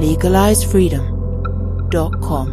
[0.00, 2.48] LegalizeFreedom.com.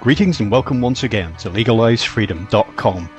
[0.00, 3.10] Greetings and welcome once again to LegalizeFreedom.com.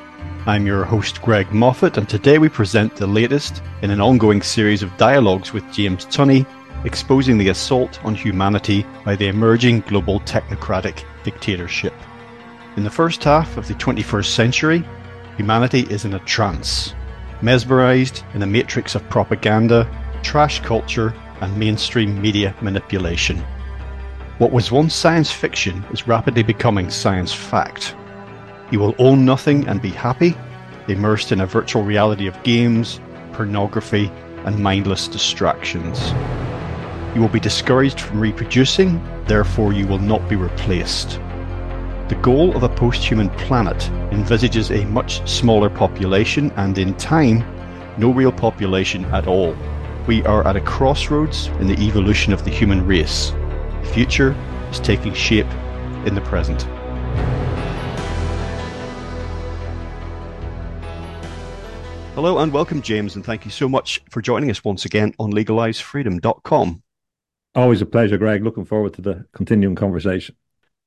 [0.46, 4.82] I'm your host Greg Moffat, and today we present the latest in an ongoing series
[4.82, 6.46] of dialogues with James Tunney,
[6.86, 11.94] exposing the assault on humanity by the emerging global technocratic dictatorship.
[12.78, 14.84] In the first half of the 21st century,
[15.38, 16.94] humanity is in a trance,
[17.42, 19.90] mesmerized in a matrix of propaganda,
[20.24, 23.38] trash culture, and mainstream media manipulation.
[24.38, 27.96] What was once science fiction is rapidly becoming science fact.
[28.72, 30.36] You will own nothing and be happy,
[30.88, 33.00] immersed in a virtual reality of games,
[33.34, 34.12] pornography,
[34.46, 36.00] and mindless distractions.
[37.14, 41.20] You will be discouraged from reproducing, therefore, you will not be replaced.
[42.08, 47.44] The goal of a post human planet envisages a much smaller population and, in time,
[47.98, 49.58] no real population at all.
[50.08, 53.32] We are at a crossroads in the evolution of the human race
[53.82, 54.32] The future
[54.70, 55.52] is taking shape
[56.06, 56.62] in the present.
[62.16, 65.34] Hello and welcome, James, and thank you so much for joining us once again on
[65.34, 66.84] legalizefreedom.com.
[67.54, 68.44] Always a pleasure, Greg.
[68.44, 70.36] Looking forward to the continuing conversation.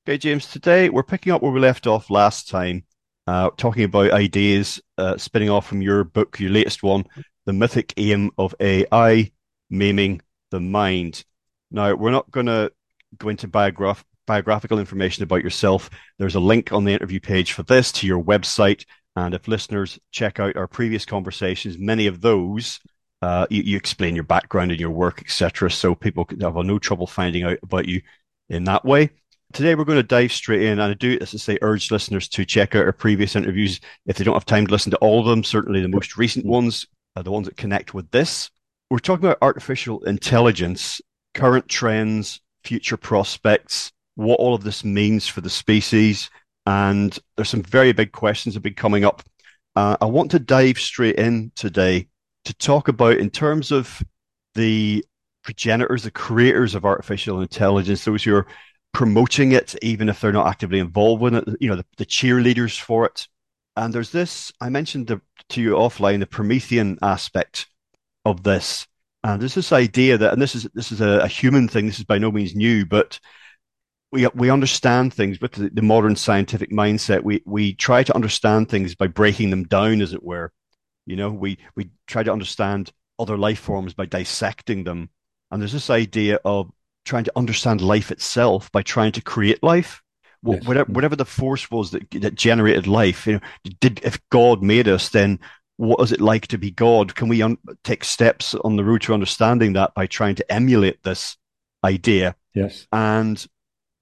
[0.06, 2.84] Okay, James, today we're picking up where we left off last time,
[3.26, 7.04] uh, talking about ideas uh, spinning off from your book, your latest one,
[7.44, 9.30] The Mythic Aim of AI
[9.68, 11.24] Maiming the Mind.
[11.70, 12.72] Now, we're not going to
[13.18, 17.62] go into biograph- biographical information about yourself, there's a link on the interview page for
[17.62, 18.84] this to your website.
[19.16, 22.80] And if listeners check out our previous conversations, many of those
[23.24, 25.70] uh, you, you, explain your background and your work, etc.
[25.70, 28.02] So people have no trouble finding out about you
[28.50, 29.08] in that way.
[29.54, 32.28] Today we're going to dive straight in, and I do, as I say, urge listeners
[32.28, 35.20] to check out our previous interviews if they don't have time to listen to all
[35.20, 35.42] of them.
[35.42, 36.86] Certainly, the most recent ones
[37.16, 38.50] are the ones that connect with this.
[38.90, 41.00] We're talking about artificial intelligence,
[41.32, 46.28] current trends, future prospects, what all of this means for the species.
[46.66, 49.22] And there's some very big questions that have been coming up.
[49.74, 52.08] Uh, I want to dive straight in today
[52.44, 54.02] to talk about, in terms of
[54.54, 55.04] the
[55.42, 58.46] progenitors, the creators of artificial intelligence, those who are
[58.92, 62.80] promoting it, even if they're not actively involved in it, you know, the, the cheerleaders
[62.80, 63.28] for it.
[63.76, 67.66] And there's this, I mentioned the, to you offline, the Promethean aspect
[68.24, 68.86] of this.
[69.22, 71.86] And there's this idea that, and this is this is a, a, human thing.
[71.86, 73.18] This is by no means new, but
[74.12, 77.24] we we understand things with the, the, modern scientific mindset.
[77.24, 80.52] We we try to understand things by breaking them down, as it were.
[81.06, 85.10] You know, we we try to understand other life forms by dissecting them.
[85.50, 86.70] And there's this idea of
[87.04, 90.02] trying to understand life itself by trying to create life.
[90.42, 90.64] Yes.
[90.66, 93.40] Whatever, whatever the force was that that generated life, you know,
[93.80, 95.38] did if God made us, then
[95.76, 97.14] what is it like to be God?
[97.14, 101.02] Can we un- take steps on the road to understanding that by trying to emulate
[101.02, 101.36] this
[101.82, 102.36] idea?
[102.54, 102.86] Yes.
[102.92, 103.44] And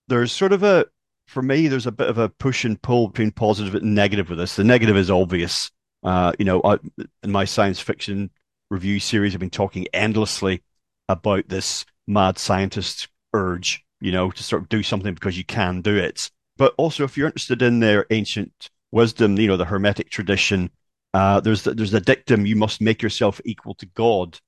[0.08, 0.86] there's sort of a,
[1.26, 4.38] for me, there's a bit of a push and pull between positive and negative with
[4.38, 4.56] this.
[4.56, 5.70] The negative is obvious.
[6.02, 6.78] Uh, you know, I,
[7.22, 8.30] in my science fiction
[8.70, 10.62] review series, I've been talking endlessly
[11.08, 15.80] about this mad scientist urge, you know, to sort of do something because you can
[15.80, 16.30] do it.
[16.56, 20.70] But also, if you're interested in their ancient wisdom, you know, the Hermetic tradition,
[21.14, 24.38] uh, there's the, there's the dictum you must make yourself equal to God,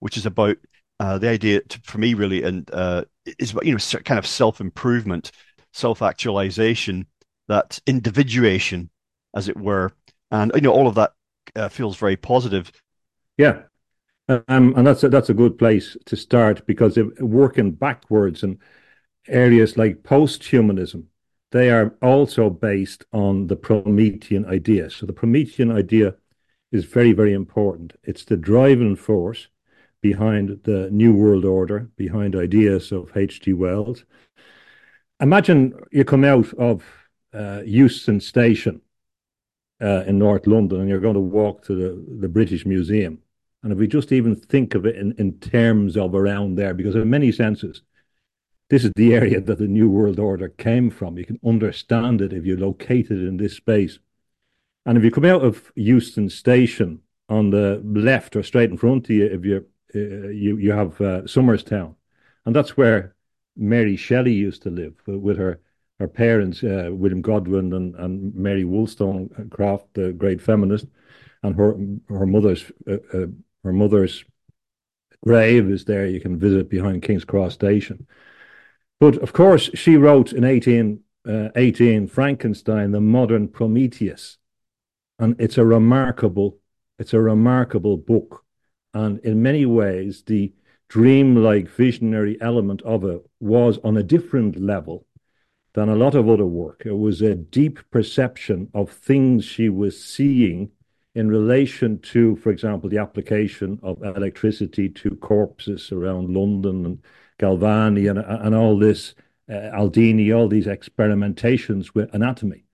[0.00, 0.56] which is about
[1.00, 3.04] uh, the idea to, for me really and uh,
[3.38, 5.30] is you know kind of self improvement,
[5.72, 7.06] self actualization,
[7.48, 8.90] that individuation,
[9.34, 9.92] as it were,
[10.42, 11.12] and you know all of that
[11.54, 12.72] uh, feels very positive.
[13.36, 13.62] Yeah,
[14.28, 18.58] um, and that's a, that's a good place to start because working backwards and
[19.28, 21.08] areas like post humanism
[21.52, 24.90] they are also based on the Promethean idea.
[24.90, 26.14] So the Promethean idea
[26.72, 27.94] is very, very important.
[28.02, 29.48] It's the driving force
[30.02, 33.52] behind the New World Order, behind ideas of H.G.
[33.52, 34.04] Wells.
[35.20, 36.84] Imagine you come out of
[37.32, 38.80] uh, Euston Station
[39.80, 43.18] in North London and you're going to walk to the, the British Museum.
[43.62, 46.94] And if we just even think of it in, in terms of around there, because
[46.94, 47.82] in many senses,
[48.68, 51.18] this is the area that the New World Order came from.
[51.18, 53.98] You can understand it if you locate it in this space.
[54.84, 59.04] And if you come out of Euston Station on the left or straight in front
[59.06, 61.94] of you, if you uh, you you have uh, Somerstown,
[62.44, 63.14] and that's where
[63.56, 65.60] Mary Shelley used to live with her
[65.98, 70.86] her parents, uh, William Godwin and, and Mary Wollstonecraft, the great feminist,
[71.42, 71.76] and her
[72.08, 73.26] her mother's uh, uh,
[73.64, 74.24] her mother's
[75.24, 76.06] grave is there.
[76.06, 78.06] You can visit behind King's Cross Station.
[79.00, 84.38] But of course, she wrote in 1818 uh, Frankenstein, the modern Prometheus,
[85.18, 86.58] and it's a remarkable,
[86.98, 88.44] it's a remarkable book,
[88.94, 90.52] and in many ways the
[90.88, 95.05] dreamlike visionary element of it was on a different level
[95.76, 96.82] than a lot of other work.
[96.86, 100.70] It was a deep perception of things she was seeing
[101.14, 107.02] in relation to, for example, the application of electricity to corpses around London and
[107.38, 109.14] Galvani and, and all this,
[109.50, 112.64] uh, Aldini, all these experimentations with anatomy.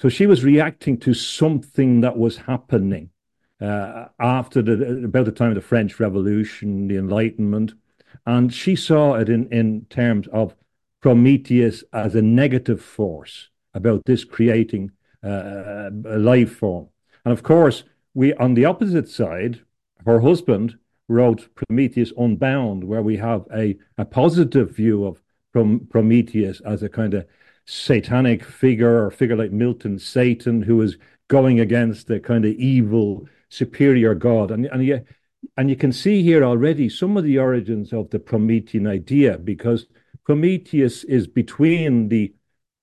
[0.00, 3.10] So she was reacting to something that was happening
[3.60, 7.74] uh, after the about the time of the French Revolution, the Enlightenment,
[8.26, 10.56] and she saw it in in terms of
[11.00, 14.90] Prometheus as a negative force about this creating
[15.24, 16.88] uh, a life form.
[17.24, 19.60] And of course, we on the opposite side,
[20.06, 20.76] her husband
[21.08, 27.14] wrote Prometheus Unbound, where we have a, a positive view of Prometheus as a kind
[27.14, 27.26] of
[27.66, 30.96] satanic figure or figure like Milton Satan, who is
[31.28, 34.50] going against the kind of evil superior god.
[34.50, 35.04] And, and, you,
[35.56, 39.86] and you can see here already some of the origins of the Promethean idea, because
[40.24, 42.32] Prometheus is between the,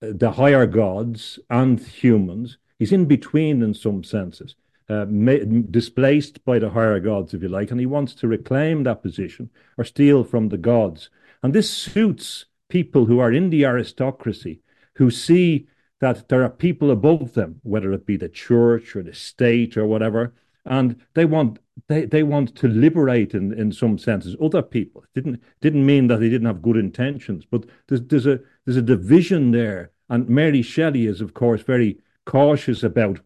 [0.01, 2.57] the higher gods and humans.
[2.80, 4.56] He's in between in some senses,
[4.89, 9.01] uh, displaced by the higher gods, if you like, and he wants to reclaim that
[9.01, 11.10] position or steal from the gods.
[11.44, 14.62] And this suits people who are in the aristocracy,
[14.95, 15.68] who see
[16.00, 19.88] that there are people above them, whether it be the church or the state or
[19.88, 20.33] whatever,
[20.68, 25.04] and they want they, they want to liberate in, in some senses other people.
[25.04, 28.78] It didn't didn't mean that they didn't have good intentions, but there's there's a there's
[28.78, 29.92] a division there.
[30.10, 33.19] And Mary Shelley is, of course, very cautious about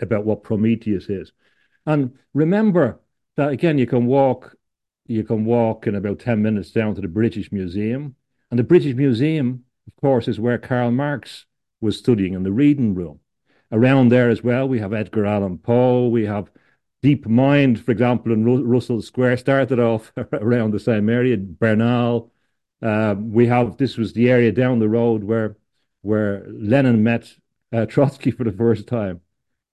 [0.00, 1.32] about what Prometheus is.
[1.86, 3.00] And remember
[3.36, 4.56] that again, you can walk
[5.06, 8.14] you can walk in about 10 minutes down to the British Museum.
[8.50, 11.44] And the British Museum, of course, is where Karl Marx
[11.80, 13.18] was studying in the reading room.
[13.72, 16.50] Around there as well, we have Edgar Allan Poe, we have
[17.02, 21.36] DeepMind, for example, in Ru- Russell Square, started off around the same area.
[21.36, 22.30] Bernal.
[22.80, 25.56] Uh, we have this was the area down the road where
[26.02, 27.32] where Lenin met
[27.72, 29.20] uh, Trotsky for the first time.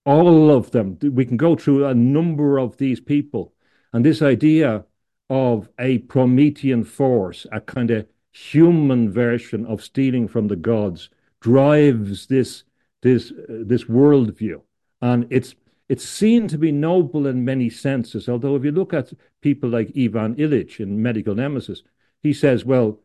[0.05, 0.97] All of them.
[1.01, 3.53] We can go through a number of these people,
[3.93, 4.85] and this idea
[5.29, 11.09] of a Promethean force, a kind of human version of stealing from the gods,
[11.41, 12.63] drives this
[13.01, 14.61] this uh, this worldview,
[15.01, 15.53] and it's
[15.89, 18.29] it's seen to be noble in many senses.
[18.29, 21.81] Although, if you look at people like Ivan Illich in Medical Nemesis,
[22.21, 22.99] he says, well,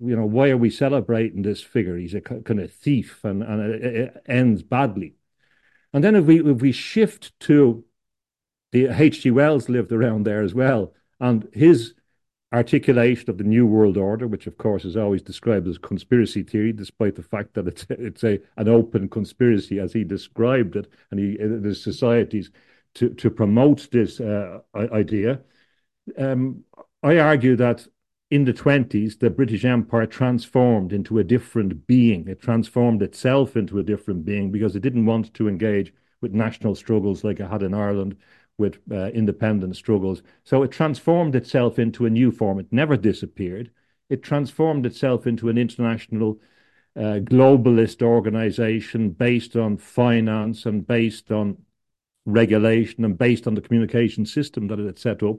[0.00, 1.96] you know, why are we celebrating this figure?
[1.96, 5.14] He's a kind of thief and, and it ends badly.
[5.92, 7.84] And then if we if we shift to
[8.72, 9.30] the H.G.
[9.30, 11.94] Wells lived around there as well, and his
[12.54, 16.72] articulation of the New World Order, which of course is always described as conspiracy theory,
[16.72, 21.20] despite the fact that it's it's a an open conspiracy as he described it, and
[21.20, 22.50] he the societies
[22.94, 25.40] to to promote this uh, idea.
[26.16, 26.64] Um,
[27.02, 27.86] I argue that
[28.30, 32.28] in the twenties, the British Empire transformed into a different being.
[32.28, 36.74] It transformed itself into a different being because it didn't want to engage with national
[36.74, 38.16] struggles like it had in Ireland
[38.58, 40.22] with uh, independent struggles.
[40.44, 42.58] So it transformed itself into a new form.
[42.58, 43.70] It never disappeared.
[44.08, 46.40] It transformed itself into an international
[46.96, 51.58] uh, globalist organization based on finance and based on
[52.26, 55.36] regulation and based on the communication system that it had set up.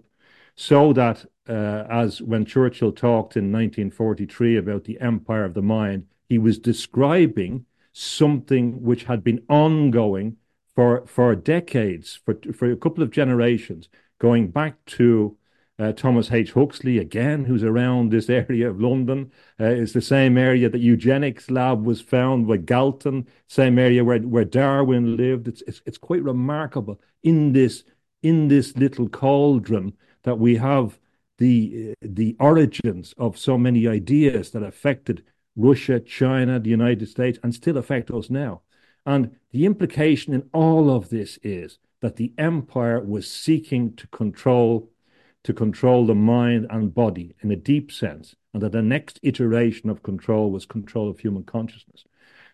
[0.56, 6.08] So that, uh, as when Churchill talked in 1943 about the empire of the mind,
[6.28, 10.38] he was describing something which had been ongoing
[10.76, 13.90] for for decades, for for a couple of generations,
[14.20, 15.38] going back to
[15.78, 16.54] uh, Thomas H.
[16.54, 19.32] Huxley again, who's around this area of London.
[19.60, 24.20] Uh, it's the same area that eugenics lab was found by Galton, same area where,
[24.20, 25.48] where Darwin lived.
[25.48, 27.84] It's, it's it's quite remarkable in this
[28.24, 31.00] in this little cauldron that we have
[31.38, 35.24] the the origins of so many ideas that affected
[35.56, 38.62] Russia, China, the United States, and still affect us now.
[39.06, 44.90] And the implication in all of this is that the empire was seeking to control
[45.44, 48.36] to control the mind and body in a deep sense.
[48.52, 52.06] and that the next iteration of control was control of human consciousness.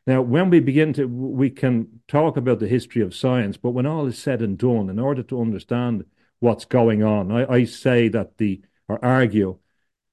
[0.08, 3.86] Now, when we begin to, we can talk about the history of science, but when
[3.86, 6.06] all is said and done, in order to understand
[6.40, 9.60] what's going on, I, I say that the, or argue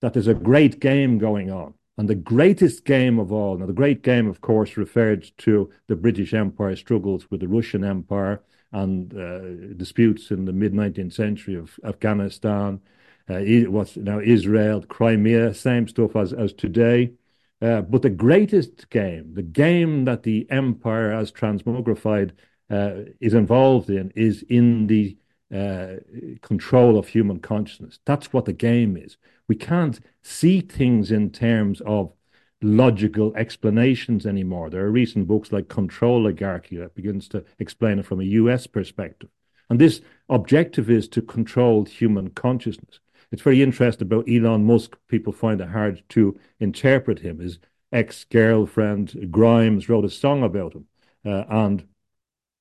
[0.03, 1.75] that there's a great game going on.
[1.99, 5.97] And the greatest game of all, now the great game, of course, referred to the
[5.97, 8.41] British Empire struggles with the Russian Empire
[8.71, 12.81] and uh, disputes in the mid 19th century of Afghanistan,
[13.29, 17.13] uh, what's now Israel, Crimea, same stuff as, as today.
[17.61, 22.31] Uh, but the greatest game, the game that the empire as transmogrified
[22.71, 25.17] uh, is involved in, is in the
[25.55, 25.97] uh,
[26.43, 27.99] control of human consciousness.
[28.05, 29.17] That's what the game is.
[29.49, 32.13] We can't see things in terms of
[32.61, 34.69] logical explanations anymore.
[34.69, 38.67] There are recent books like Control Oligarchy that begins to explain it from a US
[38.67, 39.31] perspective.
[39.71, 43.01] And this objective is to control human consciousness.
[43.31, 44.97] It's very interesting about Elon Musk.
[45.09, 47.39] People find it hard to interpret him.
[47.39, 47.59] His
[47.93, 50.87] ex girlfriend Grimes wrote a song about him
[51.25, 51.87] uh, and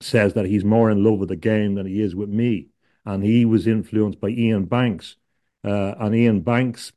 [0.02, 2.68] says that he's more in love with the game than he is with me.
[3.08, 5.16] And he was influenced by Iain Banks.
[5.64, 6.92] Uh, and Iain Banks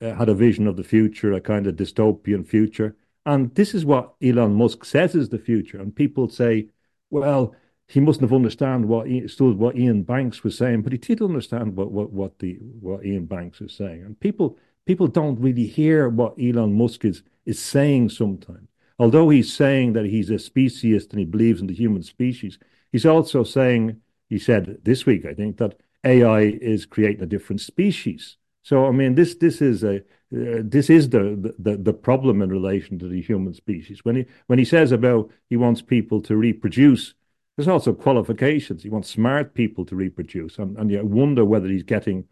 [0.00, 2.96] uh, had a vision of the future, a kind of dystopian future.
[3.24, 5.80] And this is what Elon Musk says is the future.
[5.80, 6.68] And people say,
[7.10, 7.54] well,
[7.86, 11.92] he mustn't have understood what what Iain Banks was saying, but he did understand what,
[11.92, 14.02] what, what the what Iain Banks was saying.
[14.02, 18.68] And people people don't really hear what Elon Musk is is saying sometimes.
[18.98, 22.58] Although he's saying that he's a speciesist and he believes in the human species,
[22.92, 24.00] he's also saying,
[24.32, 28.38] he said this week, I think, that AI is creating a different species.
[28.62, 32.48] So I mean, this this is a uh, this is the, the the problem in
[32.48, 34.04] relation to the human species.
[34.04, 37.14] When he when he says about he wants people to reproduce
[37.56, 38.82] there's also qualifications.
[38.82, 42.24] He wants smart people to reproduce, and, and you wonder whether he's getting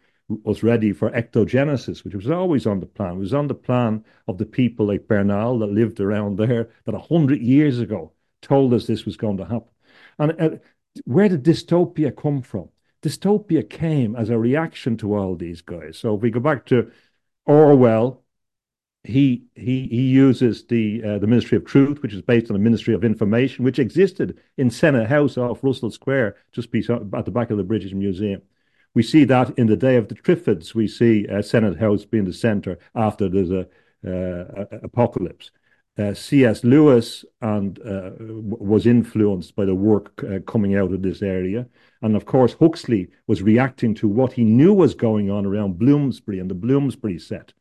[0.47, 3.17] us ready for ectogenesis, which was always on the plan.
[3.17, 6.95] It was on the plan of the people like Bernal that lived around there that
[6.95, 9.69] a hundred years ago told us this was going to happen.
[10.17, 10.57] And uh,
[11.05, 12.69] where did dystopia come from?
[13.01, 15.97] Dystopia came as a reaction to all these guys.
[15.97, 16.91] So if we go back to
[17.45, 18.23] Orwell,
[19.03, 22.63] he he he uses the uh, the Ministry of Truth, which is based on the
[22.63, 27.49] Ministry of Information, which existed in Senate House off Russell Square, just at the back
[27.49, 28.41] of the British Museum.
[28.93, 30.75] We see that in the Day of the Triffids.
[30.75, 33.67] We see uh, Senate House being the centre after a,
[34.05, 35.51] uh, apocalypse.
[36.01, 36.63] Uh, C.S.
[36.63, 41.67] Lewis and uh, was influenced by the work uh, coming out of this area,
[42.01, 46.39] and of course Huxley was reacting to what he knew was going on around Bloomsbury
[46.39, 47.53] and the Bloomsbury set.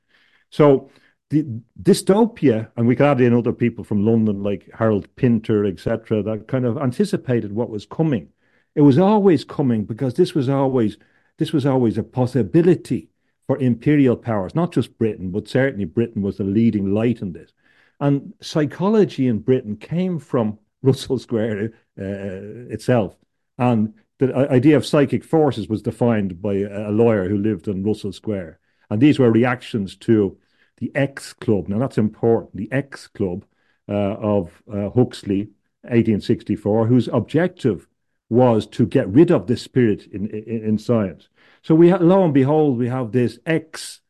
[0.50, 0.90] So
[1.30, 1.44] the
[1.82, 6.48] dystopia, and we could add in other people from London like Harold Pinter, etc., that
[6.48, 8.28] kind of anticipated what was coming.
[8.74, 10.96] It was always coming because this was always
[11.38, 13.10] this was always a possibility
[13.46, 17.52] for imperial powers, not just Britain, but certainly Britain was the leading light in this.
[18.00, 23.16] And psychology in Britain came from Russell Square uh, itself,
[23.58, 28.12] and the idea of psychic forces was defined by a lawyer who lived in Russell
[28.12, 30.38] Square, and these were reactions to
[30.78, 31.68] the X Club.
[31.68, 32.56] Now that's important.
[32.56, 33.44] The X Club
[33.88, 35.50] uh, of uh, Huxley,
[35.82, 37.86] 1864, whose objective
[38.30, 41.28] was to get rid of the spirit in, in, in science.
[41.62, 44.00] So we have, lo and behold, we have this X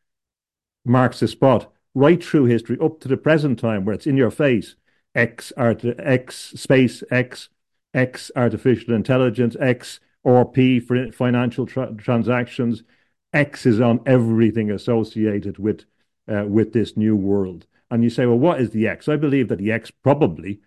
[0.85, 4.31] marks the spot right through history up to the present time, where it's in your
[4.31, 4.77] face.
[5.15, 7.49] X art X space X
[7.93, 12.83] X artificial intelligence X RP for financial tra- transactions.
[13.33, 15.85] X is on everything associated with
[16.31, 17.67] uh, with this new world.
[17.91, 19.09] And you say, well, what is the X?
[19.09, 20.61] I believe that the X probably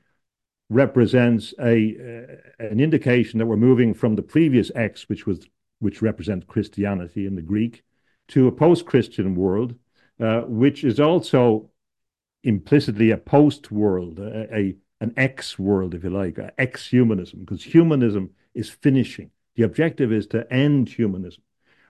[0.69, 1.95] represents a
[2.59, 5.47] uh, an indication that we're moving from the previous X, which was
[5.79, 7.83] which represents Christianity in the Greek,
[8.29, 9.75] to a post-Christian world,
[10.17, 11.69] which is also
[12.43, 17.61] implicitly a post world, a, a an X world, if you like, ex humanism, because
[17.61, 19.31] humanism is finishing.
[19.55, 21.43] The objective is to end humanism.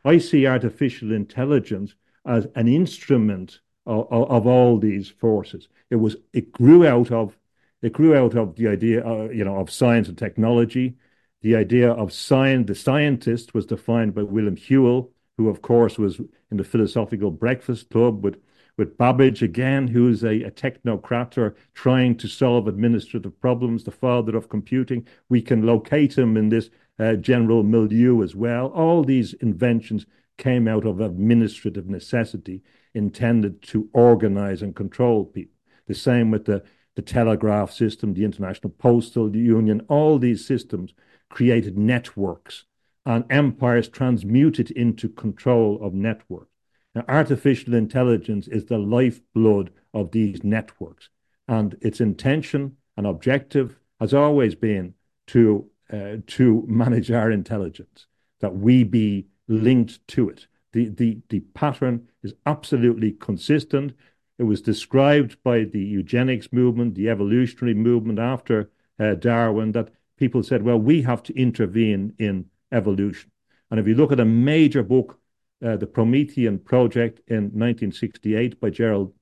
[0.04, 5.68] I see artificial intelligence as an instrument of, of, all these forces.
[5.90, 7.38] It was it grew out of
[7.82, 10.96] it grew out of the idea, uh, you know, of science and technology.
[11.42, 16.20] The idea of science, the scientist was defined by William Whewell, who of course was
[16.52, 18.38] in the Philosophical Breakfast Club with
[18.78, 24.50] with Babbage again, who's a, a technocrat trying to solve administrative problems, the father of
[24.50, 25.08] computing.
[25.30, 28.68] We can locate him in this uh, general milieu as well.
[28.68, 30.06] All these inventions
[30.38, 32.64] came out of administrative necessity
[32.94, 35.58] intended to organize and control people.
[35.88, 36.64] The same with the,
[36.96, 40.94] the telegraph system, the International Postal Union, all these systems
[41.30, 42.66] created networks
[43.06, 46.52] and empires transmuted into control of networks.
[46.96, 51.10] Now, artificial intelligence is the lifeblood of these networks,
[51.48, 54.94] and its intention and objective has always been
[55.28, 58.08] to uh, to manage our intelligence,
[58.40, 60.48] that we be linked to it.
[60.72, 63.94] The, the, the pattern is absolutely consistent.
[64.40, 70.42] It was described by the eugenics movement, the evolutionary movement after uh, Darwin, that people
[70.42, 73.32] said, well, we have to intervene in evolution.
[73.72, 75.20] And if you look at a major book,
[75.64, 79.14] uh, The Promethean Project in 1968 by Gerald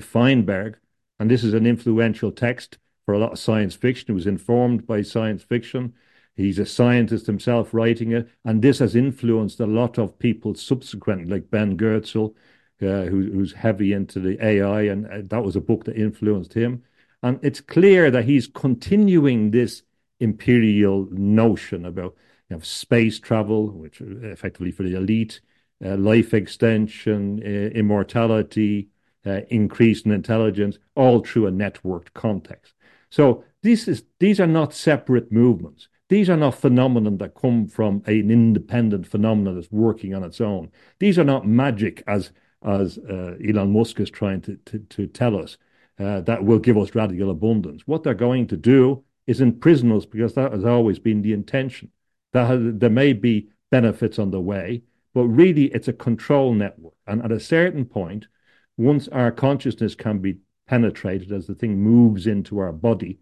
[0.00, 0.78] Feinberg,
[1.18, 4.06] and this is an influential text for a lot of science fiction.
[4.08, 5.94] He was informed by science fiction.
[6.34, 11.26] He's a scientist himself writing it, and this has influenced a lot of people subsequently,
[11.26, 12.34] like Ben Goertzel,
[12.82, 16.52] uh, who, who's heavy into the AI, and uh, that was a book that influenced
[16.52, 16.82] him.
[17.22, 19.82] And it's clear that he's continuing this
[20.20, 22.14] imperial notion about
[22.48, 25.40] you know, space travel, which effectively for the elite,
[25.84, 28.88] uh, life extension, uh, immortality,
[29.26, 32.74] uh, increase in intelligence, all through a networked context.
[33.10, 35.88] So these are not separate movements.
[36.08, 40.70] These are not phenomena that come from an independent phenomenon that's working on its own.
[41.00, 42.30] These are not magic, as
[42.62, 45.56] as uh, Elon Musk is trying to tell us,
[45.98, 47.82] uh, that will give us radical abundance.
[47.86, 51.90] What they're going to do is imprison us because that has always been the intention.
[52.36, 54.82] There may be benefits on the way,
[55.14, 56.94] but really it's a control network.
[57.06, 58.28] And at a certain point,
[58.76, 63.18] once our consciousness can be penetrated as the thing moves into our body,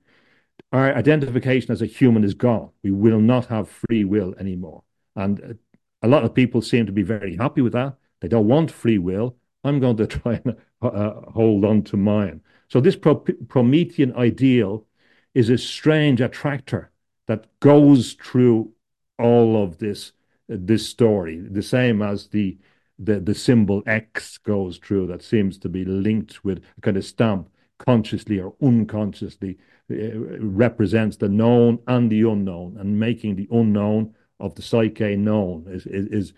[0.73, 2.71] our identification as a human is gone.
[2.83, 4.83] We will not have free will anymore.
[5.15, 5.59] And
[6.03, 7.95] a lot of people seem to be very happy with that.
[8.21, 9.37] They don't want free will.
[9.63, 12.41] I'm going to try and uh, hold on to mine.
[12.69, 14.87] So, this Pro- Promethean ideal
[15.35, 16.91] is a strange attractor
[17.27, 18.73] that goes through
[19.19, 20.13] all of this
[20.53, 22.59] uh, this story, the same as the
[22.99, 27.05] the, the symbol X goes through that seems to be linked with a kind of
[27.05, 27.49] stamp
[27.79, 29.59] consciously or unconsciously
[29.91, 35.65] uh, represents the known and the unknown and making the unknown of the psyche known
[35.69, 36.33] is, is, is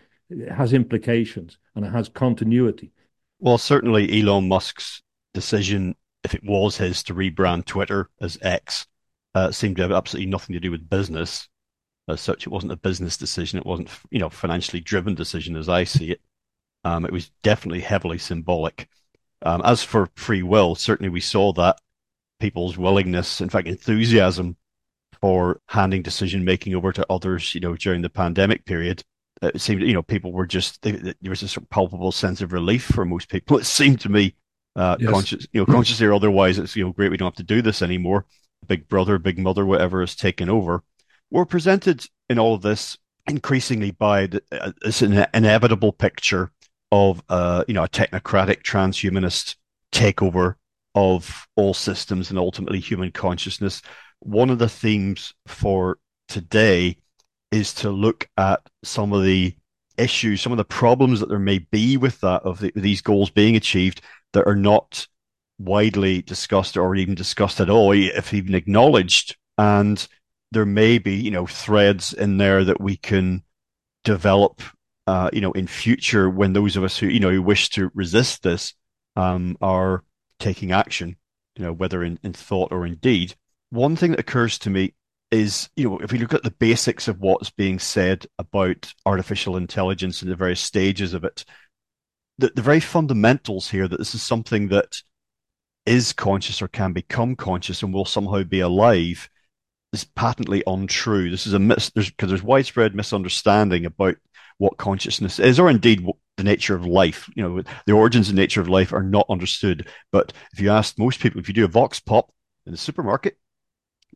[0.50, 2.90] has implications and it has continuity.
[3.38, 5.02] Well, certainly Elon Musk's
[5.34, 8.86] decision, if it was his, to rebrand Twitter as X,
[9.34, 11.48] uh, seemed to have absolutely nothing to do with business.
[12.08, 13.58] As such, it wasn't a business decision.
[13.58, 16.20] It wasn't, you know, financially driven decision as I see it.
[16.84, 18.88] Um, it was definitely heavily symbolic.
[19.42, 21.80] Um, as for free will, certainly we saw that
[22.38, 24.56] people's willingness, in fact, enthusiasm
[25.20, 29.02] for handing decision making over to others, you know, during the pandemic period.
[29.42, 32.52] It seemed, you know, people were just, there was a sort of palpable sense of
[32.52, 33.58] relief for most people.
[33.58, 34.34] It seemed to me,
[34.76, 35.10] uh, yes.
[35.10, 37.62] conscious, you know, consciously or otherwise, it's, you know, great we don't have to do
[37.62, 38.26] this anymore.
[38.66, 40.82] Big brother, big mother, whatever is taken over.
[41.30, 42.96] We're presented in all of this
[43.28, 46.52] increasingly by the, uh, this inevitable picture
[46.92, 49.56] of uh, you know a technocratic transhumanist
[49.92, 50.54] takeover
[50.94, 53.82] of all systems and ultimately human consciousness.
[54.20, 56.96] One of the themes for today
[57.50, 59.54] is to look at some of the
[59.98, 63.30] issues, some of the problems that there may be with that of the, these goals
[63.30, 64.00] being achieved
[64.32, 65.06] that are not
[65.58, 69.36] widely discussed or even discussed at all, if even acknowledged.
[69.58, 70.06] And
[70.52, 73.42] there may be, you know, threads in there that we can
[74.04, 74.62] develop
[75.06, 77.90] uh, you know, in future when those of us who, you know, who wish to
[77.94, 78.74] resist this
[79.14, 80.02] um, are
[80.40, 81.16] taking action,
[81.56, 83.34] you know, whether in, in thought or in deed.
[83.70, 84.94] One thing that occurs to me
[85.30, 89.56] is, you know, if we look at the basics of what's being said about artificial
[89.56, 91.44] intelligence and the various stages of it,
[92.38, 95.02] the, the very fundamentals here that this is something that
[95.86, 99.30] is conscious or can become conscious and will somehow be alive
[99.96, 101.30] is patently untrue.
[101.30, 104.16] This is a mis there's because there's widespread misunderstanding about
[104.58, 106.06] what consciousness is, or indeed
[106.36, 107.28] the nature of life.
[107.34, 109.88] You know, the origins and nature of life are not understood.
[110.12, 112.32] But if you ask most people, if you do a vox pop
[112.64, 113.36] in the supermarket,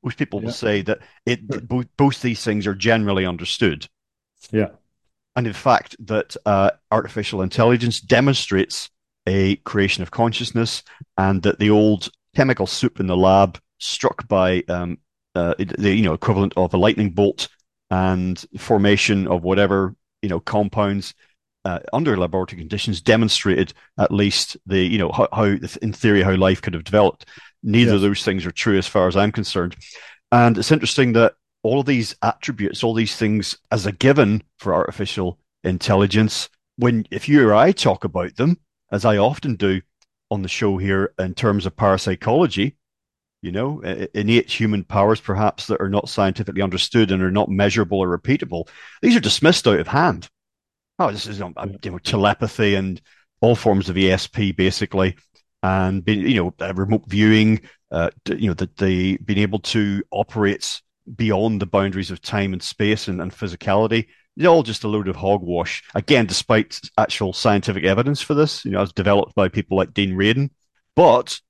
[0.02, 0.46] most people yeah.
[0.46, 1.60] will say that it sure.
[1.60, 3.86] both, both these things are generally understood.
[4.50, 4.68] Yeah.
[5.36, 8.90] And in fact, that uh, artificial intelligence demonstrates
[9.26, 10.82] a creation of consciousness,
[11.16, 14.98] and that the old chemical soup in the lab, struck by um,
[15.34, 17.48] uh, the you know equivalent of a lightning bolt
[17.90, 21.14] and formation of whatever you know compounds
[21.64, 26.34] uh, under laboratory conditions demonstrated at least the you know how, how, in theory how
[26.34, 27.26] life could have developed
[27.62, 27.96] neither yes.
[27.96, 29.76] of those things are true as far as i'm concerned
[30.32, 34.74] and it's interesting that all of these attributes all these things as a given for
[34.74, 38.56] artificial intelligence when if you or i talk about them
[38.90, 39.80] as i often do
[40.30, 42.76] on the show here in terms of parapsychology
[43.42, 43.80] you know,
[44.14, 48.68] innate human powers perhaps that are not scientifically understood and are not measurable or repeatable.
[49.00, 50.28] These are dismissed out of hand.
[50.98, 53.00] Oh, this is um, you know, telepathy and
[53.40, 55.16] all forms of ESP basically,
[55.62, 60.82] and you know, uh, remote viewing, uh, you know, the, the being able to operate
[61.16, 64.08] beyond the boundaries of time and space and, and physicality.
[64.36, 65.82] It's all just a load of hogwash.
[65.94, 70.12] Again, despite actual scientific evidence for this, you know, as developed by people like Dean
[70.12, 70.50] Radin.
[70.94, 71.40] But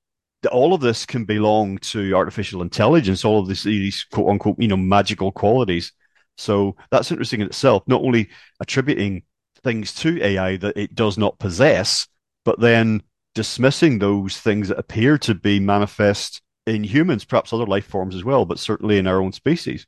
[0.49, 4.67] all of this can belong to artificial intelligence, all of this, these quote unquote, you
[4.67, 5.91] know, magical qualities.
[6.37, 9.23] So that's interesting in itself, not only attributing
[9.63, 12.07] things to AI that it does not possess,
[12.45, 13.03] but then
[13.35, 18.23] dismissing those things that appear to be manifest in humans, perhaps other life forms as
[18.23, 19.85] well, but certainly in our own species.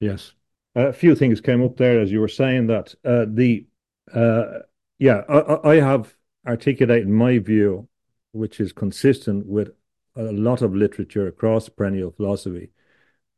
[0.00, 0.32] Yes.
[0.74, 2.94] a few things came up there as you were saying that.
[3.04, 3.66] Uh, the
[4.12, 4.60] uh,
[4.98, 6.14] yeah, I, I have
[6.46, 7.88] articulated my view,
[8.34, 9.70] which is consistent with
[10.16, 12.70] a lot of literature across perennial philosophy,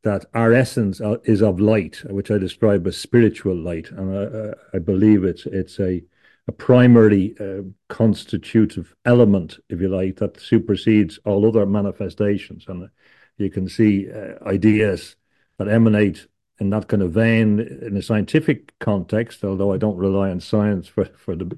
[0.03, 4.79] that our essence is of light, which I describe as spiritual light, and I, I
[4.79, 6.03] believe it's it's a
[6.47, 12.65] a primarily uh, constitutive element, if you like, that supersedes all other manifestations.
[12.67, 12.89] And
[13.37, 15.17] you can see uh, ideas
[15.57, 16.27] that emanate
[16.59, 20.87] in that kind of vein in a scientific context, although I don't rely on science
[20.87, 21.57] for, for the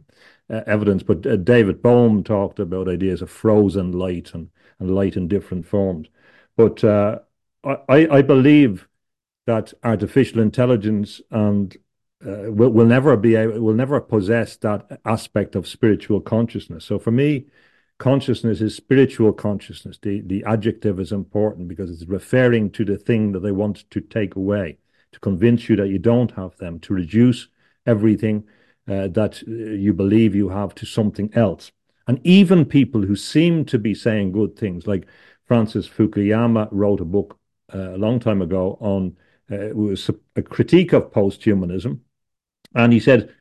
[0.49, 1.03] uh, evidence.
[1.03, 5.65] But uh, David Bohm talked about ideas of frozen light and, and light in different
[5.65, 6.07] forms.
[6.57, 7.19] But uh,
[7.63, 8.87] I, I believe
[9.45, 11.75] that artificial intelligence and
[12.25, 16.85] uh, will will never be able, will never possess that aspect of spiritual consciousness.
[16.85, 17.45] So for me,
[17.97, 19.97] consciousness is spiritual consciousness.
[20.01, 24.01] The the adjective is important because it's referring to the thing that they want to
[24.01, 24.77] take away,
[25.13, 27.47] to convince you that you don't have them, to reduce
[27.85, 28.43] everything
[29.07, 31.71] that uh, you believe you have to something else.
[32.07, 35.07] And even people who seem to be saying good things, like
[35.45, 37.37] Francis Fukuyama wrote a book
[37.73, 39.15] uh, a long time ago on
[39.51, 41.99] uh, it was a critique of posthumanism
[42.75, 43.33] and he said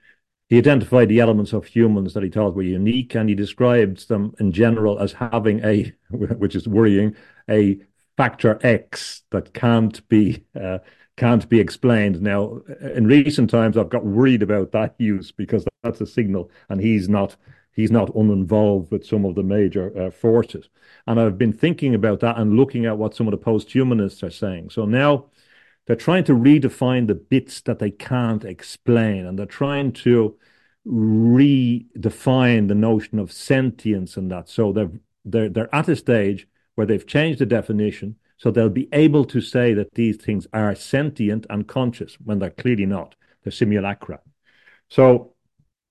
[0.49, 4.35] he identified the elements of humans that he thought were unique, and he described them
[4.41, 7.15] in general as having a, which is worrying,
[7.51, 7.79] a
[8.17, 10.79] factor X that can't be uh,
[11.19, 12.23] can't be explained.
[12.23, 12.61] Now,
[12.95, 17.09] in recent times, I've got worried about that use because that's a signal, and he's
[17.09, 17.37] not
[17.73, 20.69] he's not uninvolved with some of the major uh, forces.
[21.07, 24.31] And I've been thinking about that and looking at what some of the post-humanists are
[24.31, 24.71] saying.
[24.71, 25.27] So now
[25.87, 30.37] they're trying to redefine the bits that they can't explain, and they're trying to
[30.87, 34.49] redefine the notion of sentience and that.
[34.49, 34.91] So they're
[35.25, 39.41] they're they're at a stage where they've changed the definition, so they'll be able to
[39.41, 43.17] say that these things are sentient and conscious when they're clearly not.
[43.43, 44.21] They're simulacra.
[44.89, 45.35] So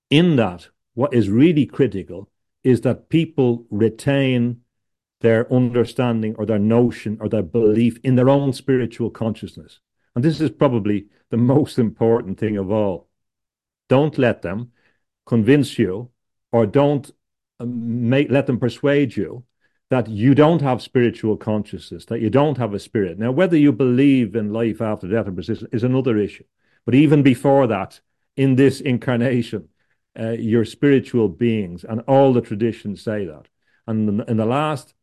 [0.09, 2.29] in that, what is really critical
[2.63, 4.61] is that people retain
[5.21, 9.79] their understanding or their notion or their belief in their own spiritual consciousness.
[10.15, 13.09] And this is probably the most important thing of all.
[13.89, 14.71] Don't let them
[15.25, 16.09] convince you
[16.51, 17.11] or don't
[17.59, 19.43] um, make, let them persuade you
[19.89, 23.17] that you don't have spiritual consciousness, that you don't have a spirit.
[23.17, 26.43] Now, whether you believe in life after death or persistence is another issue.
[26.85, 28.01] But even before that,
[28.35, 29.69] in this incarnation,
[30.19, 33.47] uh, you're spiritual beings, and all the traditions say that.
[33.85, 34.93] And in, the last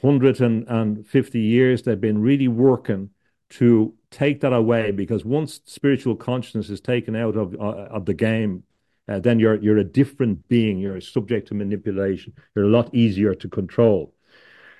[0.00, 3.10] 150 years, they've been really working
[3.48, 8.14] to take that away because once spiritual consciousness is taken out of uh, of the
[8.14, 8.64] game,
[9.08, 10.78] uh, then you're you're a different being.
[10.78, 12.34] You're subject to manipulation.
[12.54, 14.12] You're a lot easier to control.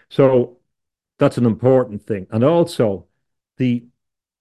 [0.08, 0.58] So
[1.18, 3.06] that's an important thing, and also
[3.56, 3.86] the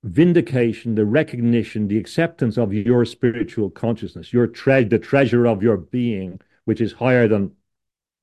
[0.03, 6.79] vindication, the recognition, the acceptance of your spiritual consciousness, the treasure of your being, which
[6.79, 7.51] is higher than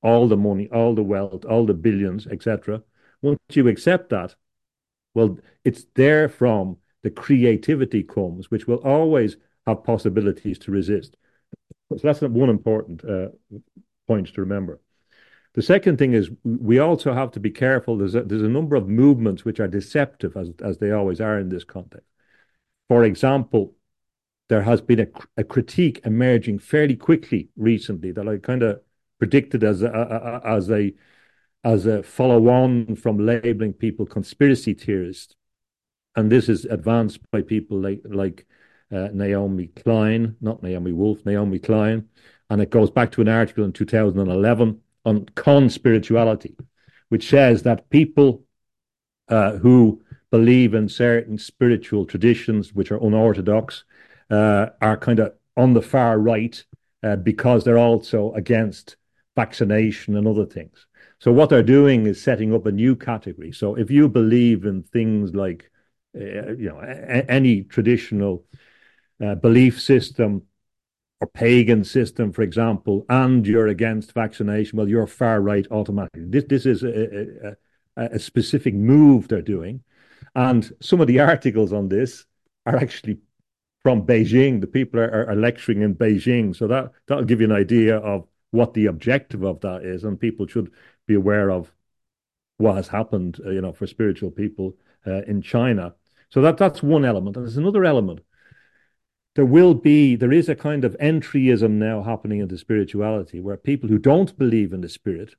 [0.01, 2.81] all the money, all the wealth, all the billions, etc.
[3.21, 4.35] Once you accept that,
[5.13, 11.15] well, it's there from the creativity comes, which will always have possibilities to resist.
[11.89, 13.27] So that's one important uh,
[14.07, 14.79] point to remember.
[15.55, 17.97] The second thing is we also have to be careful.
[17.97, 21.39] There's a, there's a number of movements which are deceptive, as, as they always are
[21.39, 22.07] in this context.
[22.89, 23.75] For example,
[24.49, 28.81] there has been a, a critique emerging fairly quickly recently that I kind of
[29.19, 30.93] predicted as a, a, as a
[31.63, 35.35] as a follow on from labeling people conspiracy theorists.
[36.15, 38.45] And this is advanced by people like, like
[38.91, 42.09] uh, Naomi Klein, not Naomi Wolf, Naomi Klein.
[42.49, 46.55] And it goes back to an article in 2011 on conspirituality,
[47.09, 48.43] which says that people
[49.29, 53.83] uh, who believe in certain spiritual traditions which are unorthodox
[54.29, 56.63] uh, are kind of on the far right
[57.03, 58.95] uh, because they're also against
[59.35, 60.87] vaccination and other things.
[61.19, 63.51] So what they're doing is setting up a new category.
[63.51, 65.69] So if you believe in things like,
[66.15, 68.45] uh, you know, a- any traditional
[69.23, 70.43] uh, belief system
[71.23, 76.25] or pagan system, for example, and you're against vaccination, well, you're far right automatically.
[76.25, 77.55] This this is a,
[77.95, 79.83] a, a specific move they're doing,
[80.35, 82.25] and some of the articles on this
[82.65, 83.19] are actually
[83.83, 84.59] from Beijing.
[84.59, 88.27] The people are, are lecturing in Beijing, so that that'll give you an idea of
[88.51, 90.71] what the objective of that is, and people should
[91.07, 91.71] be aware of
[92.57, 94.75] what has happened, uh, you know, for spiritual people
[95.07, 95.95] uh, in China.
[96.29, 98.19] So that that's one element, and there's another element.
[99.35, 103.89] There will be, there is a kind of entryism now happening into spirituality, where people
[103.89, 105.35] who don't believe in the spirit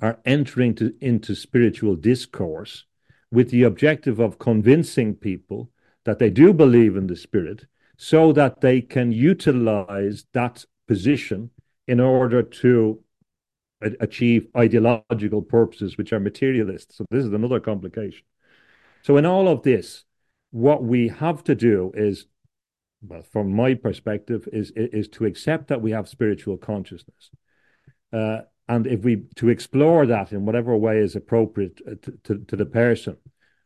[0.00, 2.84] are entering to, into spiritual discourse
[3.30, 5.70] with the objective of convincing people
[6.04, 11.50] that they do believe in the spirit, so that they can utilize that position
[11.86, 13.02] in order to
[14.00, 16.96] achieve ideological purposes which are materialist.
[16.96, 18.24] So this is another complication.
[19.02, 20.04] So in all of this,
[20.50, 22.26] what we have to do is,
[23.02, 27.30] well, from my perspective, is is to accept that we have spiritual consciousness,
[28.12, 32.38] uh, and if we to explore that in whatever way is appropriate uh, to, to,
[32.46, 33.16] to the person,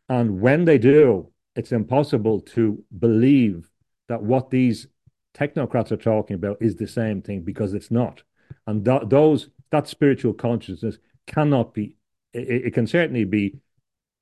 [0.09, 3.69] and when they do, it's impossible to believe
[4.07, 4.87] that what these
[5.33, 8.21] technocrats are talking about is the same thing because it's not,
[8.67, 11.95] and th- those that spiritual consciousness cannot be.
[12.33, 13.55] It, it can certainly be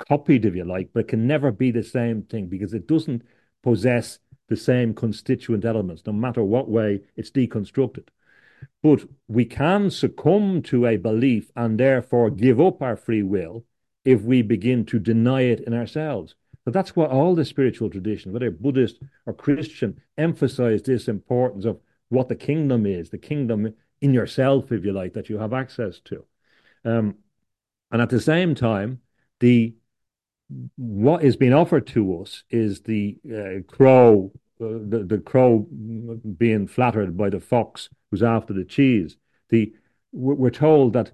[0.08, 3.24] copied, if you like, but it can never be the same thing because it doesn't
[3.62, 4.20] possess
[4.52, 8.10] the same constituent elements, no matter what way it's deconstructed.
[8.84, 13.64] But we can succumb to a belief and therefore give up our free will
[14.04, 16.36] if we begin to deny it in ourselves.
[16.66, 21.80] But that's what all the spiritual traditions, whether Buddhist or Christian, emphasize this importance of
[22.10, 26.02] what the kingdom is, the kingdom in yourself, if you like, that you have access
[26.02, 26.26] to.
[26.84, 27.16] Um,
[27.90, 29.00] and at the same time,
[29.40, 29.76] the
[30.76, 34.32] what is being offered to us is the uh, crow,
[34.70, 35.68] the, the crow
[36.38, 39.18] being flattered by the fox who's after the cheese.
[39.50, 39.74] The
[40.14, 41.12] we're told that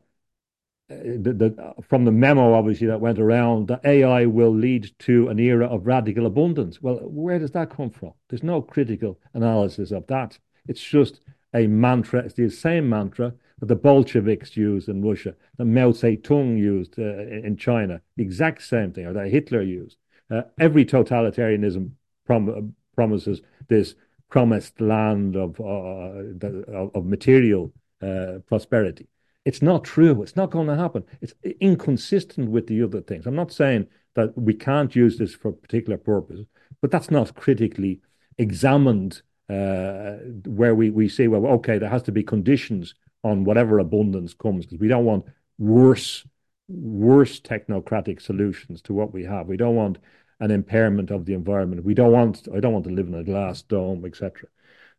[0.89, 5.27] uh, the, the, from the memo, obviously, that went around, that AI will lead to
[5.27, 6.81] an era of radical abundance.
[6.81, 8.13] Well, where does that come from?
[8.29, 10.39] There's no critical analysis of that.
[10.67, 11.19] It's just
[11.53, 12.21] a mantra.
[12.21, 17.19] It's the same mantra that the Bolsheviks used in Russia, that Mao Zedong used uh,
[17.27, 19.97] in China, the exact same thing, or that Hitler used.
[20.29, 21.91] Uh, every totalitarianism
[22.25, 23.95] prom- promises this
[24.29, 29.07] promised land of, uh, of material uh, prosperity.
[29.45, 30.21] It's not true.
[30.23, 31.05] It's not going to happen.
[31.21, 33.25] It's inconsistent with the other things.
[33.25, 36.47] I'm not saying that we can't use this for a particular purposes,
[36.81, 38.01] but that's not critically
[38.37, 40.15] examined uh,
[40.59, 44.65] where we, we say, well, okay, there has to be conditions on whatever abundance comes
[44.65, 45.25] because we don't want
[45.57, 46.25] worse
[46.69, 49.47] worse technocratic solutions to what we have.
[49.47, 49.99] We don't want
[50.39, 51.83] an impairment of the environment.
[51.83, 54.49] We don't want I don't want to live in a glass dome, etc.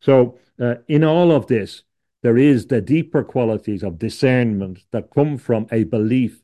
[0.01, 1.83] So uh, in all of this,
[2.23, 6.43] there is the deeper qualities of discernment that come from a belief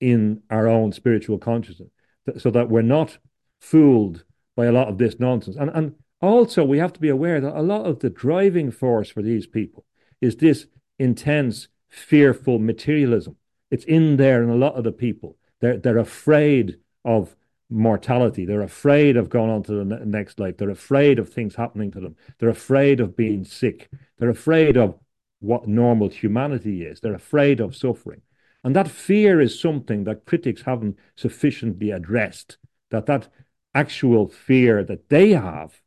[0.00, 1.90] in our own spiritual consciousness,
[2.38, 3.18] so that we're not
[3.60, 5.56] fooled by a lot of this nonsense.
[5.56, 9.10] And and also, we have to be aware that a lot of the driving force
[9.10, 9.84] for these people
[10.20, 10.66] is this
[10.98, 13.36] intense, fearful materialism.
[13.70, 15.36] It's in there in a lot of the people.
[15.60, 17.36] They're, they're afraid of
[17.68, 18.44] mortality.
[18.44, 20.56] They're afraid of going on to the next life.
[20.56, 22.16] They're afraid of things happening to them.
[22.38, 23.90] They're afraid of being sick.
[24.18, 24.98] They're afraid of
[25.40, 27.00] what normal humanity is.
[27.00, 28.22] They're afraid of suffering.
[28.64, 32.58] And that fear is something that critics haven't sufficiently addressed.
[32.90, 33.28] That that
[33.74, 35.80] actual fear that they have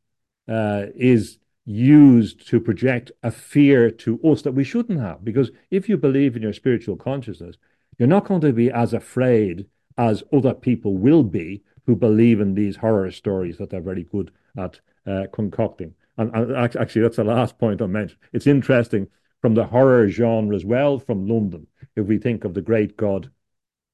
[0.47, 5.23] uh, is used to project a fear to us that we shouldn't have.
[5.23, 7.57] Because if you believe in your spiritual consciousness,
[7.97, 12.53] you're not going to be as afraid as other people will be who believe in
[12.53, 15.91] these horror stories that they're very good at uh, concocting.
[16.19, 18.19] And, and, actually, that's the last point I mentioned.
[18.31, 19.07] It's interesting
[19.41, 21.65] from the horror genre as well from London.
[21.95, 23.31] If we think of the great god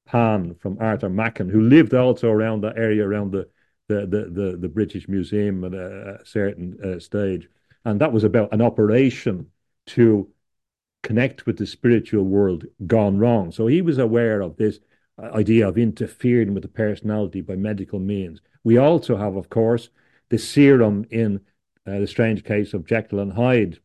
[0.04, 3.48] Pan from Arthur Machen, who lived also around that area around the
[3.88, 7.48] the the the, the British Museum at a, a certain uh, stage,
[7.86, 9.46] and that was about an operation
[9.86, 10.28] to
[11.02, 13.52] connect with the spiritual world gone wrong.
[13.52, 14.80] So he was aware of this
[15.18, 18.40] idea of interfering with the personality by medical means.
[18.64, 19.88] We also have, of course,
[20.28, 21.40] the serum in
[21.86, 23.80] uh, the strange case of Jekyll and Hyde.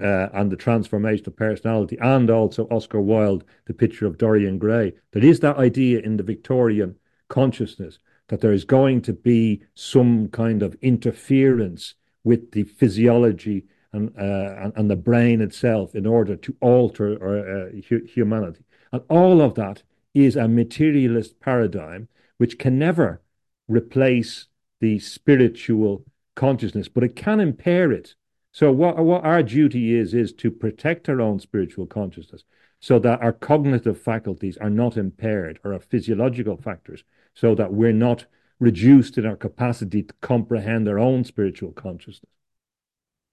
[0.00, 4.92] Uh, and the transformation of personality, and also Oscar Wilde, the picture of Dorian Gray.
[5.10, 6.94] There is that idea in the Victorian
[7.26, 14.10] consciousness that there is going to be some kind of interference with the physiology and,
[14.18, 18.62] uh, and, and, the brain itself in order to alter uh, hu- humanity.
[18.92, 19.82] And all of that
[20.14, 23.22] is a materialist paradigm which can never
[23.68, 24.46] replace
[24.80, 28.14] the spiritual consciousness, but it can impair it
[28.52, 32.44] So what what our duty is is to protect our own spiritual consciousness
[32.80, 37.92] so that our cognitive faculties are not impaired or our physiological factors so that we're
[37.92, 38.26] not
[38.60, 42.30] reduced in our capacity to comprehend our own spiritual consciousness.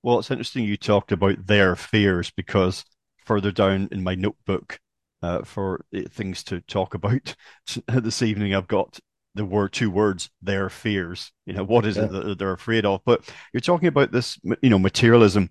[0.04, 2.86] Well, it's interesting you talked about their fears because
[3.26, 4.80] further down in my notebook
[5.26, 7.36] uh, for uh, things to talk about
[7.88, 9.00] this evening, I've got
[9.34, 11.32] the word two words their fears.
[11.46, 12.06] You know what is yeah.
[12.06, 13.02] it that they're afraid of?
[13.06, 15.50] But you're talking about this you know materialism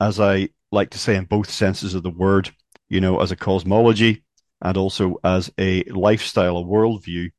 [0.00, 2.50] as i like to say in both senses of the word
[2.88, 4.24] you know as a cosmology
[4.60, 7.30] and also as a lifestyle a worldview.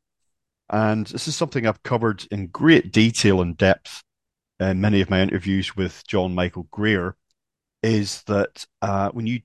[0.70, 4.04] And this is something i've covered in great detail and depth
[4.60, 7.16] in many of my interviews with john michael greer
[7.84, 9.42] is that uh, when you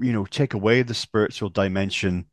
[0.00, 2.26] you know take away the spiritual dimension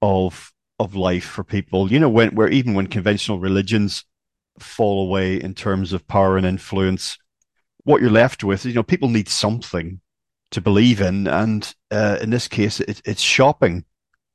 [0.00, 1.90] of of life for people.
[1.90, 4.04] You know, when where even when conventional religions
[4.58, 7.18] fall away in terms of power and influence,
[7.84, 10.00] what you're left with, is, you know, people need something
[10.50, 13.84] to believe in, and uh, in this case, it, it's shopping,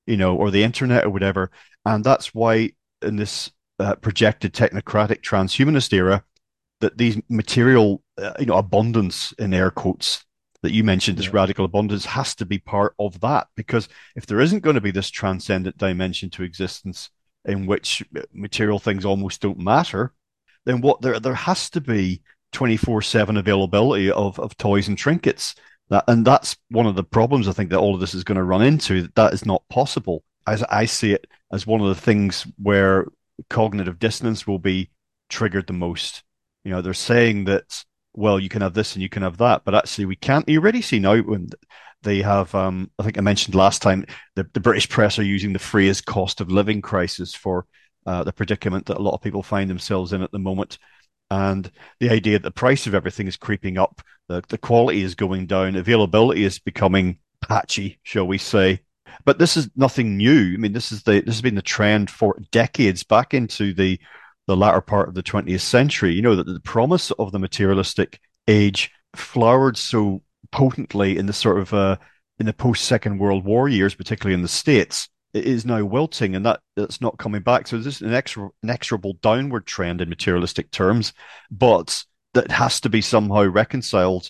[0.07, 1.51] you know, or the internet or whatever,
[1.85, 6.23] and that's why in this uh, projected technocratic transhumanist era,
[6.79, 10.25] that these material, uh, you know, abundance in air quotes
[10.67, 11.31] that you mentioned, this yeah.
[11.33, 13.47] radical abundance, has to be part of that.
[13.55, 17.09] Because if there isn't going to be this transcendent dimension to existence
[17.45, 18.03] in which
[18.33, 20.13] material things almost don't matter,
[20.65, 25.55] then what there there has to be 24-7 availability of, of toys and trinkets.
[25.89, 28.35] That, and that's one of the problems I think that all of this is going
[28.35, 29.03] to run into.
[29.03, 30.25] That, that is not possible.
[30.45, 33.05] As I see it as one of the things where
[33.49, 34.89] cognitive dissonance will be
[35.29, 36.23] triggered the most.
[36.65, 37.85] You know, they're saying that
[38.17, 40.49] well, you can have this and you can have that, but actually we can't.
[40.49, 41.49] You already see now when
[42.01, 45.53] they have, um, I think I mentioned last time, the, the British press are using
[45.53, 47.67] the phrase cost of living crisis for
[48.07, 50.79] uh, the predicament that a lot of people find themselves in at the moment.
[51.29, 55.13] And the idea that the price of everything is creeping up, the, the quality is
[55.13, 58.81] going down, availability is becoming patchy, shall we say.
[59.25, 60.55] But this is nothing new.
[60.55, 63.99] I mean, this is the this has been the trend for decades back into the
[64.47, 66.13] the latter part of the 20th century.
[66.13, 71.59] You know, that the promise of the materialistic age flowered so potently in the sort
[71.59, 71.97] of uh,
[72.39, 76.35] in the post Second World War years, particularly in the States, it is now wilting,
[76.35, 77.67] and that that's not coming back.
[77.67, 81.13] So there's an inexorable downward trend in materialistic terms,
[81.51, 84.29] but that has to be somehow reconciled.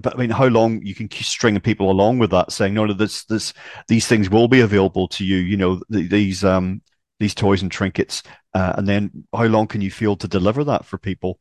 [0.00, 2.92] But I mean, how long you can string people along with that, saying no, no,
[2.92, 3.54] this, this,
[3.88, 5.36] these things will be available to you.
[5.36, 6.82] You know, these um,
[7.18, 8.22] these toys and trinkets,
[8.54, 11.38] uh, and then how long can you feel to deliver that for people?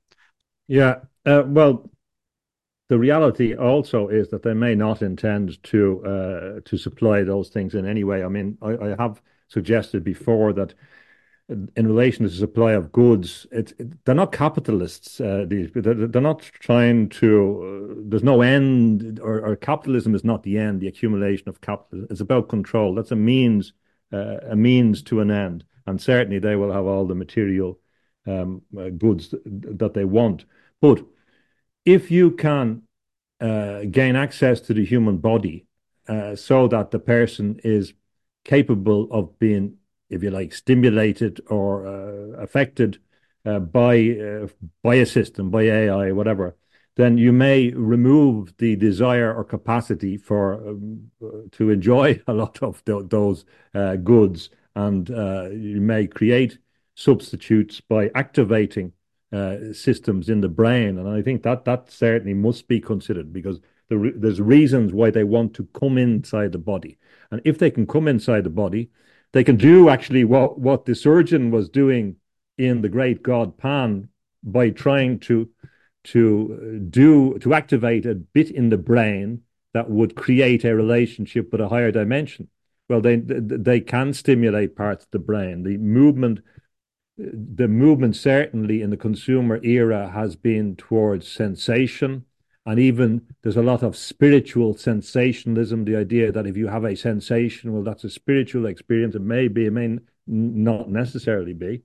[0.68, 1.90] Yeah, uh, well,
[2.90, 7.76] the reality also is that they may not intend to uh, to supply those things
[7.76, 8.24] in any way.
[8.24, 10.74] I mean, I, I have suggested before that
[11.50, 15.22] in relation to the supply of goods, it, it, they're not capitalists.
[15.22, 17.98] Uh, these they're, they're, not trying to.
[18.00, 20.82] Uh, there's no end, or, or, capitalism is not the end.
[20.82, 22.08] The accumulation of capital.
[22.10, 22.96] It's about control.
[22.96, 23.74] That's a means
[24.12, 25.64] uh, a means to an end.
[25.88, 27.80] And certainly they will have all the material
[28.26, 30.46] um, uh, goods that they want.
[30.82, 31.04] But
[31.86, 32.84] if you can
[33.40, 35.68] uh, gain access to the human body
[36.08, 37.94] uh, so that the person is
[38.44, 39.76] capable of being,
[40.10, 43.00] if you like, stimulated or uh, affected
[43.46, 44.48] uh, by
[44.82, 46.56] by a system, by AI, whatever,
[46.96, 51.12] then you may remove the desire or capacity for um,
[51.52, 56.58] to enjoy a lot of th- those uh, goods, and uh, you may create
[56.96, 58.94] substitutes by activating
[59.34, 60.98] uh, systems in the brain.
[60.98, 65.24] And I think that that certainly must be considered because the there's reasons why they
[65.24, 66.98] want to come inside the body,
[67.32, 68.90] and if they can come inside the body,
[69.34, 72.16] they can do actually what what the surgeon was doing
[72.58, 74.08] in the great god Pan
[74.44, 75.50] by trying to
[76.06, 79.42] to uh, do to activate a bit in the brain
[79.74, 82.48] that would create a relationship with a higher dimension.
[82.88, 85.64] Well, they they can stimulate parts of the brain.
[85.64, 86.40] The movement,
[87.20, 92.26] uh, the movement certainly in the consumer era has been towards sensation,
[92.66, 95.86] and even there's a lot of spiritual sensationalism.
[95.86, 99.16] The idea that if you have a sensation, well, that's a spiritual experience.
[99.16, 99.98] It may be, it may
[100.28, 101.84] not necessarily be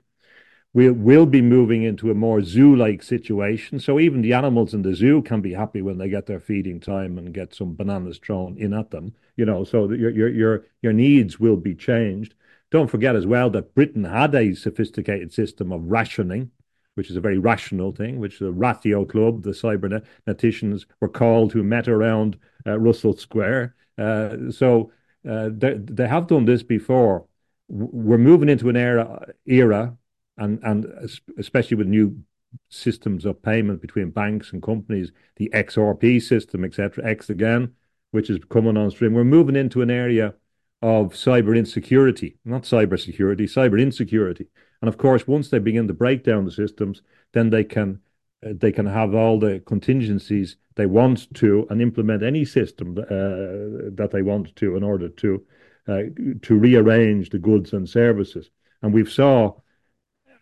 [0.73, 3.81] we'll, we'll be moving into a more zoo-like situation.
[3.81, 6.81] So even the animals in the zoo can be happy when they get their feeding
[6.81, 9.15] time and get some bananas thrown in at them.
[9.37, 12.35] You know, so your your your your needs will be changed.
[12.71, 16.51] Don't forget as well that Britain had a sophisticated system of rationing,
[16.95, 21.65] which is a very rational thing, which the Ratio Club, the cyberneticians were called who
[21.65, 23.75] met around uh, Russell Square.
[23.99, 24.93] Uh, so
[25.29, 27.27] uh, they, they have done this before.
[27.69, 29.97] We're moving into an era era
[30.41, 30.87] and and
[31.39, 32.17] especially with new
[32.69, 37.75] systems of payment between banks and companies, the XRP system, etc., X again,
[38.11, 39.15] which is coming on stream.
[39.15, 40.35] We're moving into an area
[40.83, 44.49] of cyber insecurity, not cyber security, cyber insecurity.
[44.81, 48.01] And of course, once they begin to break down the systems, then they can
[48.45, 53.05] uh, they can have all the contingencies they want to and implement any system uh,
[53.95, 55.45] that they want to in order to
[55.87, 56.03] uh,
[56.43, 58.51] to rearrange the goods and services.
[58.83, 59.55] And we've saw.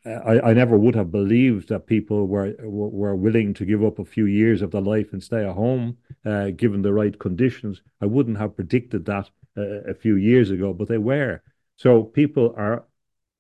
[0.09, 4.04] I, I never would have believed that people were were willing to give up a
[4.04, 7.82] few years of their life and stay at home, uh, given the right conditions.
[8.00, 11.42] I wouldn't have predicted that uh, a few years ago, but they were.
[11.76, 12.84] So people are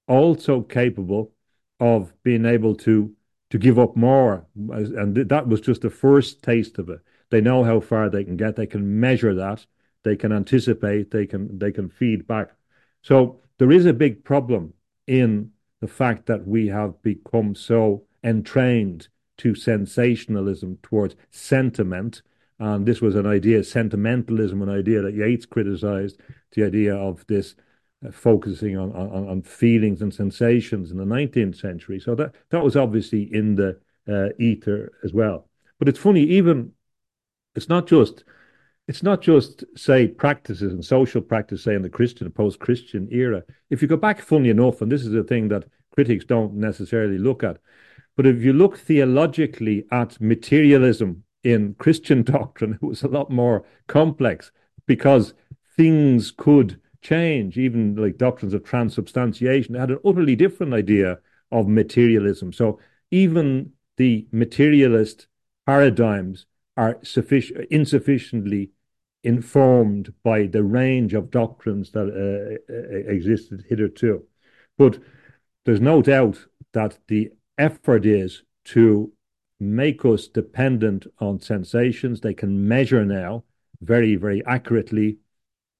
[0.06, 1.32] also capable
[1.80, 3.14] of being able to
[3.50, 7.00] to give up more, and that was just the first taste of it.
[7.30, 8.56] They know how far they can get.
[8.56, 9.64] They can measure that.
[10.02, 11.10] They can anticipate.
[11.10, 12.50] They can they can feed back.
[13.02, 14.74] So there is a big problem
[15.06, 19.08] in the fact that we have become so entrained
[19.38, 22.22] to sensationalism towards sentiment.
[22.58, 26.20] And this was an idea, sentimentalism, an idea that Yeats criticized,
[26.52, 27.54] the idea of this
[28.06, 32.00] uh, focusing on, on, on feelings and sensations in the 19th century.
[32.00, 35.48] So that, that was obviously in the uh, ether as well.
[35.78, 36.72] But it's funny, even
[37.54, 38.24] it's not just
[38.88, 43.42] it's not just say practices and social practice, say in the Christian post-Christian era.
[43.68, 47.18] If you go back, funny enough, and this is a thing that critics don't necessarily
[47.18, 47.58] look at,
[48.16, 53.64] but if you look theologically at materialism in Christian doctrine, it was a lot more
[53.88, 54.50] complex
[54.86, 55.34] because
[55.76, 61.18] things could change, even like doctrines of transubstantiation, had an utterly different idea
[61.52, 62.54] of materialism.
[62.54, 62.80] So
[63.10, 65.26] even the materialist
[65.66, 66.46] paradigms
[66.78, 68.70] are sufficient, insufficiently
[69.28, 74.24] informed by the range of doctrines that uh, uh, existed hitherto.
[74.78, 74.98] But
[75.64, 78.42] there's no doubt that the effort is
[78.76, 79.12] to
[79.60, 82.22] make us dependent on sensations.
[82.22, 83.44] They can measure now
[83.82, 85.18] very, very accurately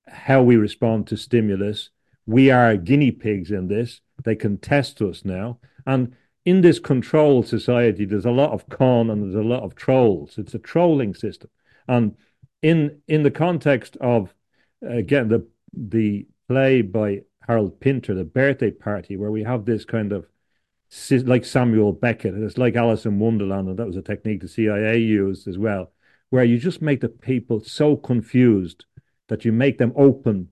[0.06, 1.88] how we respond to stimulus.
[2.26, 4.02] We are guinea pigs in this.
[4.24, 5.58] They can test us now.
[5.86, 9.74] And in this controlled society, there's a lot of con and there's a lot of
[9.74, 10.36] trolls.
[10.36, 11.48] It's a trolling system.
[11.86, 12.14] And
[12.62, 14.34] in in the context of
[14.82, 20.12] again the the play by Harold Pinter, the birthday party, where we have this kind
[20.12, 20.26] of
[21.10, 24.98] like Samuel Beckett, it's like Alice in Wonderland, and that was a technique the CIA
[24.98, 25.92] used as well,
[26.30, 28.86] where you just make the people so confused
[29.28, 30.48] that you make them open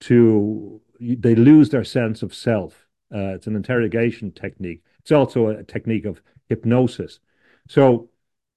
[0.00, 2.86] to they lose their sense of self.
[3.14, 4.82] Uh, it's an interrogation technique.
[5.00, 7.20] It's also a technique of hypnosis.
[7.68, 8.08] So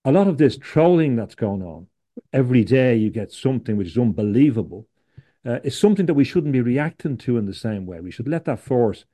[0.05, 1.87] a lot of this trolling that's going on
[2.33, 4.87] every day, you get something which is unbelievable.
[5.45, 8.01] Uh, is something that we shouldn't be reacting to in the same way.
[8.01, 9.05] We should let that force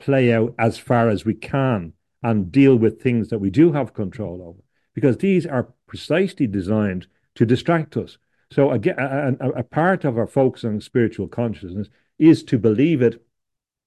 [0.00, 1.92] play out as far as we can
[2.22, 4.60] and deal with things that we do have control over,
[4.94, 8.16] because these are precisely designed to distract us.
[8.50, 11.88] So again, a, a, part of our focus on spiritual consciousness
[12.18, 13.24] is to believe it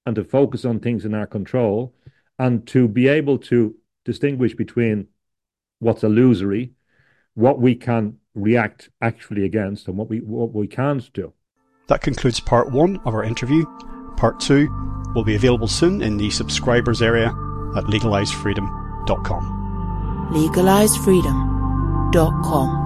[0.05, 1.93] and to focus on things in our control
[2.37, 5.07] and to be able to distinguish between
[5.79, 6.71] what's illusory,
[7.33, 11.33] what we can react actually against, and what we what we can't do.
[11.87, 13.65] That concludes part one of our interview.
[14.17, 14.67] Part two
[15.15, 17.27] will be available soon in the subscribers area
[17.75, 20.29] at legalisefreedom.com.
[20.31, 22.84] Legalisefreedom.com